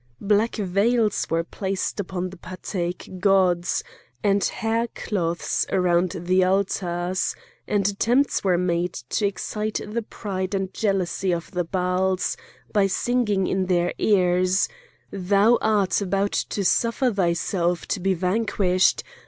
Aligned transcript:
Black 0.19 0.55
veils 0.55 1.27
were 1.29 1.43
placed 1.43 1.99
upon 1.99 2.31
the 2.31 2.37
Patæc 2.37 3.19
gods, 3.19 3.83
and 4.23 4.43
hair 4.43 4.87
cloths 4.95 5.63
around 5.71 6.13
the 6.21 6.43
altars; 6.43 7.35
and 7.67 7.87
attempts 7.87 8.43
were 8.43 8.57
made 8.57 8.93
to 8.93 9.27
excite 9.27 9.79
the 9.87 10.01
pride 10.01 10.55
and 10.55 10.73
jealousy 10.73 11.31
of 11.31 11.51
the 11.51 11.63
Baals 11.65 12.35
by 12.73 12.87
singing 12.87 13.45
in 13.45 13.67
their 13.67 13.93
ears: 13.99 14.67
"Thou 15.11 15.59
art 15.61 16.01
about 16.01 16.31
to 16.33 16.65
suffer 16.65 17.11
thyself 17.13 17.85
to 17.89 17.99
be 17.99 18.15
vanquished! 18.15 19.03